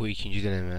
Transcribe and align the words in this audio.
Bu 0.00 0.08
ikinci 0.08 0.44
deneme. 0.44 0.78